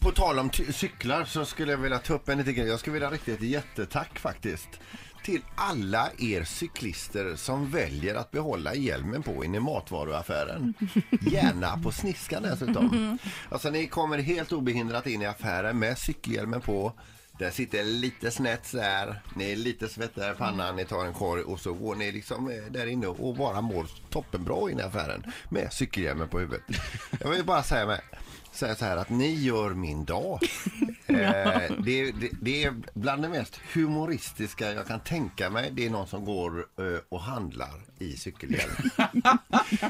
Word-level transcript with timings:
På 0.00 0.12
tal 0.12 0.38
om 0.38 0.50
cyklar 0.50 1.24
så 1.24 1.44
skulle 1.44 1.72
jag 1.72 1.78
vilja 1.78 1.98
ta 1.98 2.14
upp 2.14 2.28
en 2.28 2.38
liten 2.38 2.54
grej. 2.54 2.66
Jag 2.66 2.80
skulle 2.80 2.94
vilja 2.94 3.10
rikta 3.10 3.32
ett 3.32 3.42
jättetack 3.42 4.18
faktiskt 4.18 4.68
till 5.26 5.42
alla 5.54 6.10
er 6.18 6.44
cyklister 6.44 7.36
som 7.36 7.70
väljer 7.70 8.14
att 8.14 8.30
behålla 8.30 8.74
hjälmen 8.74 9.22
på 9.22 9.44
in 9.44 9.54
i 9.54 9.60
matvaruaffären. 9.60 10.74
Gärna 11.20 11.78
på 11.82 11.92
sniskan 11.92 12.42
dessutom. 12.42 13.18
Alltså 13.48 13.70
ni 13.70 13.86
kommer 13.86 14.18
helt 14.18 14.52
obehindrat 14.52 15.06
in 15.06 15.22
i 15.22 15.26
affären 15.26 15.78
med 15.78 15.98
cykelhjälmen 15.98 16.60
på. 16.60 16.92
Den 17.38 17.52
sitter 17.52 17.84
lite 17.84 18.30
snett 18.30 18.66
så 18.66 18.80
här. 18.80 19.22
Ni 19.34 19.52
är 19.52 19.56
lite 19.56 19.88
svettiga 19.88 20.32
i 20.32 20.34
pannan, 20.34 20.76
ni 20.76 20.84
tar 20.84 21.04
en 21.04 21.12
korg 21.14 21.42
och 21.42 21.60
så 21.60 21.72
går 21.72 21.94
ni 21.94 22.12
liksom 22.12 22.50
eh, 22.50 22.72
där 22.72 22.86
inne 22.86 23.06
och 23.06 23.36
bara 23.36 23.60
mår 23.60 23.86
toppenbra 24.10 24.70
i 24.70 24.82
affären 24.82 25.22
med 25.50 25.72
cykelhjälmen 25.72 26.28
på 26.28 26.38
huvudet. 26.38 26.62
Jag 27.20 27.30
vill 27.30 27.44
bara 27.44 27.62
säga 27.62 27.86
med 27.86 28.00
säga 28.56 28.74
så 28.74 28.84
här 28.84 28.96
att 28.96 29.10
ni 29.10 29.34
gör 29.34 29.70
min 29.70 30.04
dag. 30.04 30.40
Eh, 31.08 31.72
det, 31.78 32.12
det, 32.12 32.30
det 32.40 32.64
är 32.64 32.74
bland 32.94 33.22
det 33.22 33.28
mest 33.28 33.60
humoristiska 33.72 34.72
jag 34.72 34.86
kan 34.86 35.00
tänka 35.00 35.50
mig. 35.50 35.70
Det 35.72 35.86
är 35.86 35.90
någon 35.90 36.06
som 36.06 36.24
går 36.24 36.58
eh, 36.58 37.00
och 37.08 37.20
handlar 37.20 37.80
i 37.98 38.16
cykelhjälm. 38.16 38.72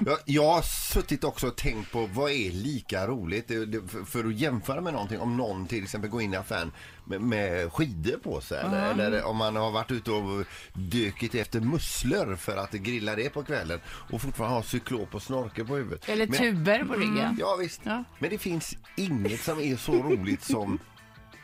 jag, 0.06 0.18
jag 0.24 0.52
har 0.52 0.62
suttit 0.62 1.24
också 1.24 1.46
och 1.46 1.56
tänkt 1.56 1.92
på 1.92 2.06
vad 2.06 2.30
är 2.30 2.50
lika 2.50 3.06
roligt 3.06 3.48
det, 3.48 3.88
för, 3.88 4.04
för 4.04 4.24
att 4.24 4.34
jämföra 4.34 4.80
med 4.80 4.92
någonting. 4.92 5.20
Om 5.20 5.36
någon 5.36 5.66
till 5.66 5.82
exempel 5.82 6.10
går 6.10 6.22
in 6.22 6.34
i 6.34 6.36
affären 6.36 6.72
med, 7.04 7.20
med 7.20 7.72
skidor 7.72 8.16
på 8.16 8.40
sig 8.40 8.58
eller, 8.60 8.98
eller 8.98 9.24
om 9.24 9.36
man 9.36 9.56
har 9.56 9.70
varit 9.70 9.90
ute 9.90 10.10
och 10.10 10.46
dökit 10.72 11.34
efter 11.34 11.60
musslor 11.60 12.36
för 12.36 12.56
att 12.56 12.72
grilla 12.72 13.16
det 13.16 13.30
på 13.30 13.42
kvällen 13.42 13.80
och 13.86 14.22
fortfarande 14.22 14.56
har 14.56 14.62
cyklop 14.62 15.14
och 15.14 15.22
snorkel 15.22 15.66
på 15.66 15.76
huvudet. 15.76 16.08
Eller 16.08 16.26
tuber 16.26 16.84
på 16.84 16.94
ryggen. 16.94 17.36
Ja 17.40 17.56
visst. 17.60 17.80
Ja. 17.84 18.04
Men 18.18 18.30
det 18.30 18.38
finns 18.38 18.76
inget 18.96 19.40
som 19.40 19.60
är 19.60 19.76
så 19.76 19.92
roligt 19.92 20.42
som 20.42 20.78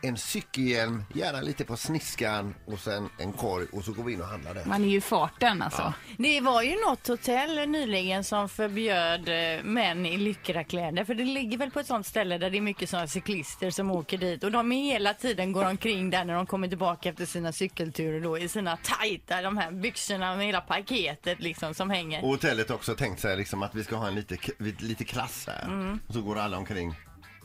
en 0.02 0.16
cykelhjälm, 0.16 1.04
gärna 1.14 1.40
lite 1.40 1.64
på 1.64 1.76
sniskan 1.76 2.54
och 2.66 2.78
sen 2.78 3.08
en 3.18 3.32
korg 3.32 3.66
och 3.72 3.84
så 3.84 3.92
går 3.92 4.04
vi 4.04 4.12
in 4.12 4.20
och 4.20 4.26
handlar 4.26 4.54
där. 4.54 4.64
Man 4.64 4.84
är 4.84 4.88
ju 4.88 5.00
farten 5.00 5.62
alltså. 5.62 5.92
Det 6.18 6.40
var 6.40 6.62
ju 6.62 6.80
något 6.88 7.08
hotell 7.08 7.68
nyligen 7.68 8.24
som 8.24 8.48
förbjöd 8.48 9.28
eh, 9.28 9.64
män 9.64 10.06
i 10.06 10.16
lyckrakläder. 10.16 11.04
För 11.04 11.14
det 11.14 11.24
ligger 11.24 11.58
väl 11.58 11.70
på 11.70 11.80
ett 11.80 11.86
sånt 11.86 12.06
ställe 12.06 12.38
där 12.38 12.50
det 12.50 12.58
är 12.58 12.62
mycket 12.62 12.90
sådana 12.90 13.06
cyklister 13.06 13.70
som 13.70 13.90
åker 13.90 14.18
dit. 14.18 14.44
Och 14.44 14.52
de 14.52 14.72
är 14.72 14.92
hela 14.92 15.14
tiden 15.14 15.52
går 15.52 15.64
omkring 15.64 16.10
där 16.10 16.24
när 16.24 16.34
de 16.34 16.46
kommer 16.46 16.68
tillbaka 16.68 17.08
efter 17.08 17.26
sina 17.26 17.52
cykelturer 17.52 18.20
då 18.20 18.38
i 18.38 18.48
sina 18.48 18.76
tajta, 18.76 19.42
de 19.42 19.56
här 19.56 19.70
byxorna 19.70 20.36
med 20.36 20.46
hela 20.46 20.60
paketet 20.60 21.40
liksom 21.40 21.74
som 21.74 21.90
hänger. 21.90 22.22
Och 22.22 22.28
hotellet 22.28 22.68
har 22.68 22.76
också 22.76 22.94
tänkt 22.94 23.20
sig 23.20 23.36
liksom 23.36 23.62
att 23.62 23.74
vi 23.74 23.84
ska 23.84 23.96
ha 23.96 24.08
en 24.08 24.14
lite, 24.14 24.36
lite 24.78 25.04
klass 25.04 25.46
här. 25.46 25.98
Och 26.08 26.14
så 26.14 26.22
går 26.22 26.38
alla 26.38 26.56
omkring 26.58 26.94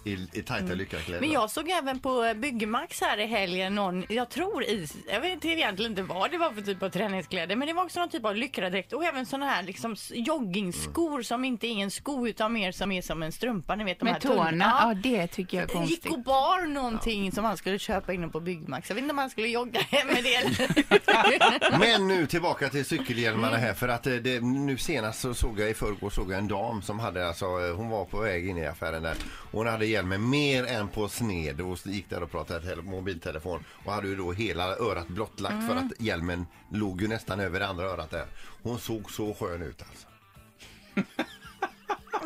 i, 0.07 0.27
i 0.33 0.41
tajta 0.41 0.73
lyckrakläder. 0.73 1.21
Men 1.21 1.31
jag 1.31 1.49
såg 1.49 1.69
även 1.69 1.99
på 1.99 2.33
Byggmax 2.35 3.01
här 3.01 3.17
i 3.17 3.25
helgen 3.25 3.75
någon, 3.75 4.05
jag 4.09 4.29
tror 4.29 4.63
i, 4.63 4.87
jag 5.11 5.21
vet 5.21 5.33
inte 5.33 5.47
egentligen 5.47 5.91
inte 5.91 6.01
vad 6.03 6.31
det 6.31 6.37
var 6.37 6.51
för 6.51 6.61
typ 6.61 6.83
av 6.83 6.89
träningskläder, 6.89 7.55
men 7.55 7.67
det 7.67 7.73
var 7.73 7.83
också 7.83 7.99
någon 7.99 8.09
typ 8.09 8.25
av 8.25 8.35
lyckradräkt 8.35 8.93
och 8.93 9.03
även 9.05 9.25
sådana 9.25 9.45
här 9.51 9.63
liksom 9.63 9.95
joggingskor 10.11 11.21
som 11.21 11.45
inte 11.45 11.67
är 11.67 11.77
en 11.83 11.91
sko 11.91 12.27
utan 12.27 12.53
mer 12.53 12.71
som 12.71 12.91
är 12.91 13.01
som 13.01 13.23
en 13.23 13.31
strumpa, 13.31 13.75
ni 13.75 13.83
vet 13.83 13.99
de 13.99 14.05
här 14.05 14.13
Med 14.13 14.21
tunna. 14.21 14.35
tårna, 14.45 14.77
ja 14.81 14.93
det 14.93 15.27
tycker 15.27 15.57
jag 15.57 15.63
är 15.63 15.67
Det 15.67 15.73
gick 15.85 16.03
konstigt. 16.03 16.11
och 16.11 16.19
bar 16.23 16.67
någonting 16.67 17.31
som 17.31 17.45
han 17.45 17.57
skulle 17.57 17.79
köpa 17.79 18.13
inne 18.13 18.27
på 18.27 18.39
Byggmax. 18.39 18.89
Jag 18.89 18.95
vet 18.95 19.01
inte 19.01 19.11
om 19.11 19.17
han 19.17 19.29
skulle 19.29 19.47
jogga 19.47 19.79
hem 19.89 20.07
med 20.07 20.23
det. 20.23 20.35
eller- 20.35 21.79
Men 21.79 22.07
nu 22.07 22.27
tillbaka 22.27 22.69
till 22.69 22.85
cykelhjälmarna 22.85 23.57
här 23.57 23.73
för 23.73 23.87
att 23.87 24.07
eh, 24.07 24.13
det, 24.13 24.39
nu 24.43 24.77
senast 24.77 25.19
så 25.21 25.33
såg 25.33 25.59
jag 25.59 25.69
i 25.69 25.73
förrgår 25.73 26.09
såg 26.09 26.31
jag 26.31 26.37
en 26.39 26.47
dam 26.47 26.81
som 26.81 26.99
hade 26.99 27.27
alltså, 27.27 27.45
eh, 27.45 27.75
hon 27.75 27.89
var 27.89 28.05
på 28.05 28.17
väg 28.19 28.49
in 28.49 28.57
i 28.57 28.65
affären 28.67 29.03
där. 29.03 29.15
Hon 29.51 29.67
hade 29.67 29.85
hjälmen 29.97 30.29
mer 30.29 30.65
än 30.65 30.87
på 30.87 31.09
sned 31.09 31.61
och 31.61 31.77
gick 31.83 32.09
där 32.09 32.23
och 32.23 32.31
pratade 32.31 32.75
mobiltelefon 32.75 33.63
och 33.85 33.93
hade 33.93 34.07
ju 34.07 34.15
då 34.15 34.31
hela 34.31 34.63
örat 34.63 35.07
blottlagt 35.07 35.67
för 35.67 35.75
att 35.75 35.91
hjälmen 35.99 36.45
låg 36.71 37.01
ju 37.01 37.07
nästan 37.07 37.39
över 37.39 37.59
det 37.59 37.67
andra 37.67 37.85
örat 37.85 38.11
där. 38.11 38.25
Hon 38.63 38.79
såg 38.79 39.11
så 39.11 39.33
skön 39.33 39.61
ut 39.61 39.83
alltså. 39.89 40.07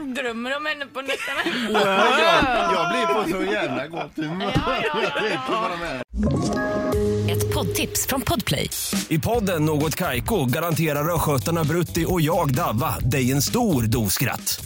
Drömmer 0.16 0.58
om 0.58 0.66
henne 0.66 0.86
på 0.86 1.02
nätterna. 1.02 1.70
Jag, 1.72 2.74
jag 2.74 2.90
blir 2.92 3.06
på 3.14 3.30
så 3.30 3.52
jävla 3.52 3.88
gott 3.88 4.16
humör. 4.16 4.54
Ja. 4.62 5.70
Ett 7.32 7.54
poddtips 7.54 8.08
från 8.08 8.22
Podplay. 8.22 8.70
I 9.10 9.20
podden 9.20 9.66
Något 9.66 9.96
Kaiko 9.96 10.46
garanterar 10.46 11.16
östgötarna 11.16 11.64
Brutti 11.64 12.06
och 12.08 12.22
jag, 12.22 12.54
Davva, 12.54 13.00
dig 13.00 13.32
en 13.32 13.42
stor 13.42 13.84
dos 13.84 14.14
skratt. 14.14 14.66